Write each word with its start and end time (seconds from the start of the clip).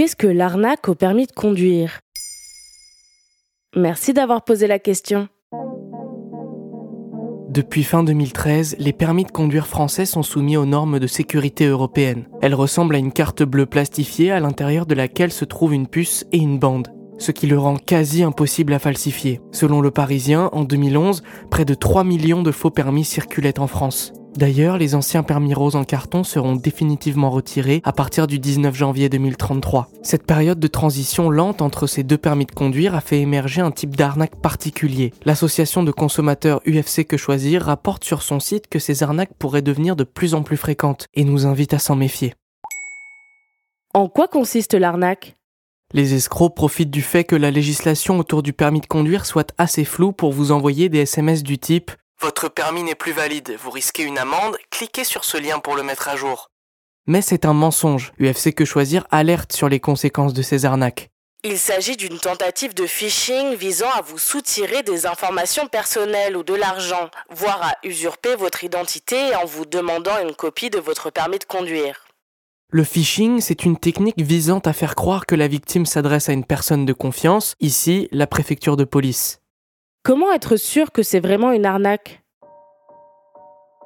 Qu'est-ce 0.00 0.16
que 0.16 0.26
l'arnaque 0.26 0.88
au 0.88 0.94
permis 0.94 1.26
de 1.26 1.32
conduire? 1.32 2.00
Merci 3.76 4.14
d'avoir 4.14 4.44
posé 4.44 4.66
la 4.66 4.78
question. 4.78 5.28
Depuis 7.50 7.84
fin 7.84 8.02
2013, 8.02 8.76
les 8.78 8.94
permis 8.94 9.24
de 9.24 9.30
conduire 9.30 9.66
français 9.66 10.06
sont 10.06 10.22
soumis 10.22 10.56
aux 10.56 10.64
normes 10.64 11.00
de 11.00 11.06
sécurité 11.06 11.66
européennes. 11.66 12.30
Elles 12.40 12.54
ressemblent 12.54 12.94
à 12.94 12.98
une 12.98 13.12
carte 13.12 13.42
bleue 13.42 13.66
plastifiée 13.66 14.30
à 14.30 14.40
l'intérieur 14.40 14.86
de 14.86 14.94
laquelle 14.94 15.32
se 15.32 15.44
trouve 15.44 15.74
une 15.74 15.86
puce 15.86 16.24
et 16.32 16.38
une 16.38 16.58
bande, 16.58 16.88
ce 17.18 17.30
qui 17.30 17.46
le 17.46 17.58
rend 17.58 17.76
quasi 17.76 18.22
impossible 18.22 18.72
à 18.72 18.78
falsifier. 18.78 19.42
Selon 19.52 19.82
le 19.82 19.90
Parisien, 19.90 20.48
en 20.54 20.64
2011, 20.64 21.22
près 21.50 21.66
de 21.66 21.74
3 21.74 22.04
millions 22.04 22.42
de 22.42 22.52
faux 22.52 22.70
permis 22.70 23.04
circulaient 23.04 23.60
en 23.60 23.66
France. 23.66 24.14
D'ailleurs, 24.36 24.78
les 24.78 24.94
anciens 24.94 25.22
permis 25.22 25.54
roses 25.54 25.74
en 25.74 25.84
carton 25.84 26.22
seront 26.22 26.54
définitivement 26.54 27.30
retirés 27.30 27.80
à 27.84 27.92
partir 27.92 28.26
du 28.26 28.38
19 28.38 28.74
janvier 28.74 29.08
2033. 29.08 29.88
Cette 30.02 30.24
période 30.24 30.60
de 30.60 30.66
transition 30.68 31.30
lente 31.30 31.62
entre 31.62 31.86
ces 31.86 32.04
deux 32.04 32.18
permis 32.18 32.46
de 32.46 32.52
conduire 32.52 32.94
a 32.94 33.00
fait 33.00 33.20
émerger 33.20 33.60
un 33.60 33.72
type 33.72 33.96
d'arnaque 33.96 34.40
particulier. 34.40 35.12
L'association 35.24 35.82
de 35.82 35.90
consommateurs 35.90 36.60
UFC 36.66 37.04
Que 37.04 37.16
Choisir 37.16 37.62
rapporte 37.62 38.04
sur 38.04 38.22
son 38.22 38.38
site 38.38 38.68
que 38.68 38.78
ces 38.78 39.02
arnaques 39.02 39.34
pourraient 39.38 39.62
devenir 39.62 39.96
de 39.96 40.04
plus 40.04 40.34
en 40.34 40.42
plus 40.42 40.56
fréquentes 40.56 41.06
et 41.14 41.24
nous 41.24 41.46
invite 41.46 41.74
à 41.74 41.78
s'en 41.78 41.96
méfier. 41.96 42.34
En 43.94 44.08
quoi 44.08 44.28
consiste 44.28 44.74
l'arnaque? 44.74 45.34
Les 45.92 46.14
escrocs 46.14 46.54
profitent 46.54 46.92
du 46.92 47.02
fait 47.02 47.24
que 47.24 47.34
la 47.34 47.50
législation 47.50 48.20
autour 48.20 48.44
du 48.44 48.52
permis 48.52 48.80
de 48.80 48.86
conduire 48.86 49.26
soit 49.26 49.52
assez 49.58 49.84
floue 49.84 50.12
pour 50.12 50.32
vous 50.32 50.52
envoyer 50.52 50.88
des 50.88 51.00
SMS 51.00 51.42
du 51.42 51.58
type 51.58 51.90
votre 52.20 52.48
permis 52.48 52.82
n'est 52.82 52.94
plus 52.94 53.12
valide, 53.12 53.56
vous 53.62 53.70
risquez 53.70 54.02
une 54.02 54.18
amende, 54.18 54.58
cliquez 54.70 55.04
sur 55.04 55.24
ce 55.24 55.38
lien 55.38 55.58
pour 55.58 55.74
le 55.74 55.82
mettre 55.82 56.08
à 56.08 56.16
jour. 56.16 56.50
Mais 57.06 57.22
c'est 57.22 57.44
un 57.44 57.54
mensonge. 57.54 58.12
UFC 58.20 58.54
Que 58.54 58.64
Choisir 58.64 59.06
alerte 59.10 59.52
sur 59.52 59.68
les 59.68 59.80
conséquences 59.80 60.34
de 60.34 60.42
ces 60.42 60.64
arnaques. 60.64 61.10
Il 61.42 61.58
s'agit 61.58 61.96
d'une 61.96 62.18
tentative 62.18 62.74
de 62.74 62.86
phishing 62.86 63.54
visant 63.54 63.90
à 63.96 64.02
vous 64.02 64.18
soutirer 64.18 64.82
des 64.82 65.06
informations 65.06 65.66
personnelles 65.66 66.36
ou 66.36 66.42
de 66.42 66.52
l'argent, 66.52 67.08
voire 67.30 67.62
à 67.62 67.72
usurper 67.82 68.34
votre 68.34 68.62
identité 68.62 69.34
en 69.34 69.46
vous 69.46 69.64
demandant 69.64 70.20
une 70.22 70.34
copie 70.34 70.68
de 70.68 70.78
votre 70.78 71.08
permis 71.08 71.38
de 71.38 71.44
conduire. 71.44 72.04
Le 72.68 72.84
phishing, 72.84 73.40
c'est 73.40 73.64
une 73.64 73.78
technique 73.78 74.20
visant 74.20 74.60
à 74.60 74.74
faire 74.74 74.94
croire 74.94 75.24
que 75.24 75.34
la 75.34 75.48
victime 75.48 75.86
s'adresse 75.86 76.28
à 76.28 76.32
une 76.32 76.44
personne 76.44 76.84
de 76.84 76.92
confiance, 76.92 77.54
ici 77.58 78.08
la 78.12 78.26
préfecture 78.26 78.76
de 78.76 78.84
police. 78.84 79.39
Comment 80.02 80.32
être 80.32 80.56
sûr 80.56 80.92
que 80.92 81.02
c'est 81.02 81.20
vraiment 81.20 81.52
une 81.52 81.66
arnaque? 81.66 82.22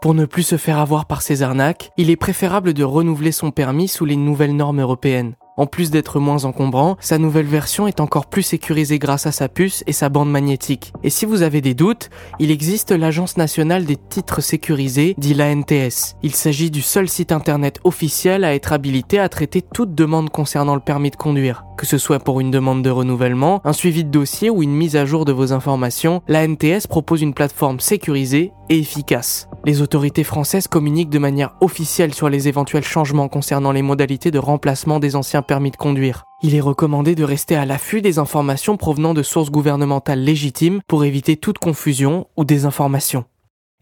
Pour 0.00 0.14
ne 0.14 0.24
plus 0.24 0.44
se 0.44 0.56
faire 0.56 0.78
avoir 0.78 1.06
par 1.06 1.20
ces 1.20 1.42
arnaques, 1.42 1.90
il 1.96 2.10
est 2.10 2.16
préférable 2.16 2.74
de 2.74 2.84
renouveler 2.84 3.32
son 3.32 3.50
permis 3.50 3.88
sous 3.88 4.04
les 4.04 4.14
nouvelles 4.14 4.54
normes 4.54 4.80
européennes. 4.80 5.34
En 5.56 5.66
plus 5.66 5.90
d'être 5.90 6.20
moins 6.20 6.44
encombrant, 6.44 6.96
sa 7.00 7.16
nouvelle 7.16 7.46
version 7.46 7.86
est 7.86 8.00
encore 8.00 8.26
plus 8.26 8.42
sécurisée 8.42 8.98
grâce 8.98 9.26
à 9.26 9.32
sa 9.32 9.48
puce 9.48 9.82
et 9.86 9.92
sa 9.92 10.10
bande 10.10 10.30
magnétique. 10.30 10.92
Et 11.02 11.08
si 11.08 11.24
vous 11.24 11.40
avez 11.40 11.62
des 11.62 11.72
doutes, 11.72 12.10
il 12.38 12.50
existe 12.50 12.92
l'Agence 12.92 13.38
nationale 13.38 13.86
des 13.86 13.96
titres 13.96 14.42
sécurisés, 14.42 15.14
dit 15.16 15.32
l'ANTS. 15.32 16.16
Il 16.22 16.34
s'agit 16.34 16.70
du 16.70 16.82
seul 16.82 17.08
site 17.08 17.32
internet 17.32 17.80
officiel 17.84 18.44
à 18.44 18.54
être 18.54 18.72
habilité 18.72 19.18
à 19.18 19.30
traiter 19.30 19.62
toute 19.62 19.94
demande 19.94 20.28
concernant 20.28 20.74
le 20.74 20.80
permis 20.80 21.10
de 21.10 21.16
conduire. 21.16 21.64
Que 21.78 21.86
ce 21.86 21.96
soit 21.98 22.20
pour 22.20 22.40
une 22.40 22.50
demande 22.50 22.82
de 22.82 22.90
renouvellement, 22.90 23.60
un 23.64 23.72
suivi 23.72 24.04
de 24.04 24.10
dossier 24.10 24.50
ou 24.50 24.62
une 24.62 24.74
mise 24.74 24.96
à 24.96 25.06
jour 25.06 25.24
de 25.24 25.32
vos 25.32 25.52
informations, 25.52 26.22
l'ANTS 26.28 26.86
propose 26.88 27.22
une 27.22 27.34
plateforme 27.34 27.80
sécurisée 27.80 28.52
et 28.68 28.78
efficace. 28.78 29.48
Les 29.66 29.82
autorités 29.82 30.22
françaises 30.22 30.68
communiquent 30.68 31.10
de 31.10 31.18
manière 31.18 31.56
officielle 31.60 32.14
sur 32.14 32.28
les 32.28 32.46
éventuels 32.46 32.84
changements 32.84 33.26
concernant 33.26 33.72
les 33.72 33.82
modalités 33.82 34.30
de 34.30 34.38
remplacement 34.38 35.00
des 35.00 35.16
anciens 35.16 35.42
permis 35.42 35.72
de 35.72 35.76
conduire. 35.76 36.22
Il 36.40 36.54
est 36.54 36.60
recommandé 36.60 37.16
de 37.16 37.24
rester 37.24 37.56
à 37.56 37.64
l'affût 37.64 38.00
des 38.00 38.20
informations 38.20 38.76
provenant 38.76 39.12
de 39.12 39.24
sources 39.24 39.50
gouvernementales 39.50 40.22
légitimes 40.22 40.82
pour 40.86 41.04
éviter 41.04 41.36
toute 41.36 41.58
confusion 41.58 42.28
ou 42.36 42.44
désinformation. 42.44 43.24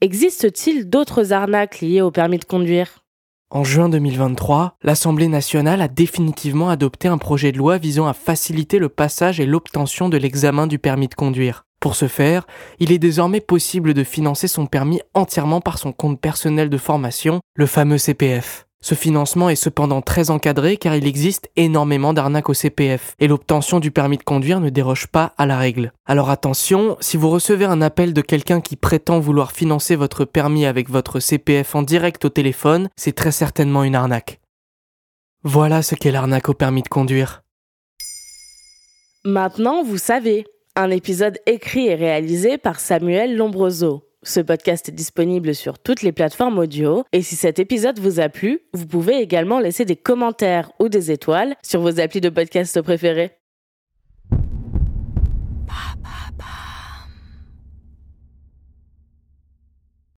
Existe-t-il 0.00 0.90
d'autres 0.90 1.32
arnaques 1.32 1.80
liées 1.80 2.02
au 2.02 2.10
permis 2.10 2.38
de 2.38 2.44
conduire? 2.44 3.04
En 3.50 3.62
juin 3.62 3.88
2023, 3.88 4.78
l'Assemblée 4.82 5.28
nationale 5.28 5.80
a 5.80 5.86
définitivement 5.86 6.70
adopté 6.70 7.06
un 7.06 7.18
projet 7.18 7.52
de 7.52 7.58
loi 7.58 7.78
visant 7.78 8.08
à 8.08 8.14
faciliter 8.14 8.80
le 8.80 8.88
passage 8.88 9.38
et 9.38 9.46
l'obtention 9.46 10.08
de 10.08 10.16
l'examen 10.16 10.66
du 10.66 10.80
permis 10.80 11.06
de 11.06 11.14
conduire. 11.14 11.67
Pour 11.80 11.94
ce 11.94 12.08
faire, 12.08 12.46
il 12.80 12.90
est 12.90 12.98
désormais 12.98 13.40
possible 13.40 13.94
de 13.94 14.02
financer 14.02 14.48
son 14.48 14.66
permis 14.66 15.00
entièrement 15.14 15.60
par 15.60 15.78
son 15.78 15.92
compte 15.92 16.20
personnel 16.20 16.70
de 16.70 16.78
formation, 16.78 17.40
le 17.54 17.66
fameux 17.66 17.98
CPF. 17.98 18.66
Ce 18.80 18.94
financement 18.94 19.48
est 19.48 19.56
cependant 19.56 20.02
très 20.02 20.30
encadré 20.30 20.76
car 20.76 20.94
il 20.94 21.06
existe 21.06 21.50
énormément 21.56 22.12
d'arnaques 22.12 22.48
au 22.48 22.54
CPF 22.54 23.14
et 23.18 23.26
l'obtention 23.26 23.80
du 23.80 23.90
permis 23.90 24.18
de 24.18 24.22
conduire 24.22 24.60
ne 24.60 24.70
déroge 24.70 25.08
pas 25.08 25.34
à 25.36 25.46
la 25.46 25.58
règle. 25.58 25.92
Alors 26.06 26.30
attention, 26.30 26.96
si 27.00 27.16
vous 27.16 27.28
recevez 27.28 27.64
un 27.64 27.82
appel 27.82 28.12
de 28.12 28.20
quelqu'un 28.20 28.60
qui 28.60 28.76
prétend 28.76 29.18
vouloir 29.18 29.50
financer 29.50 29.96
votre 29.96 30.24
permis 30.24 30.64
avec 30.64 30.90
votre 30.90 31.18
CPF 31.18 31.74
en 31.74 31.82
direct 31.82 32.24
au 32.24 32.28
téléphone, 32.28 32.88
c'est 32.96 33.16
très 33.16 33.32
certainement 33.32 33.82
une 33.82 33.96
arnaque. 33.96 34.40
Voilà 35.42 35.82
ce 35.82 35.96
qu'est 35.96 36.12
l'arnaque 36.12 36.48
au 36.48 36.54
permis 36.54 36.82
de 36.82 36.88
conduire. 36.88 37.42
Maintenant, 39.24 39.82
vous 39.82 39.98
savez, 39.98 40.46
un 40.78 40.90
épisode 40.90 41.38
écrit 41.46 41.88
et 41.88 41.96
réalisé 41.96 42.56
par 42.56 42.78
Samuel 42.78 43.36
Lombroso. 43.36 44.04
Ce 44.22 44.38
podcast 44.38 44.88
est 44.88 44.92
disponible 44.92 45.54
sur 45.54 45.78
toutes 45.78 46.02
les 46.02 46.12
plateformes 46.12 46.58
audio 46.58 47.04
et 47.12 47.22
si 47.22 47.34
cet 47.34 47.58
épisode 47.58 47.98
vous 47.98 48.20
a 48.20 48.28
plu, 48.28 48.60
vous 48.74 48.86
pouvez 48.86 49.16
également 49.20 49.58
laisser 49.58 49.84
des 49.84 49.96
commentaires 49.96 50.70
ou 50.78 50.88
des 50.88 51.10
étoiles 51.10 51.56
sur 51.64 51.80
vos 51.80 51.98
applis 51.98 52.20
de 52.20 52.28
podcast 52.28 52.80
préférés. 52.80 53.37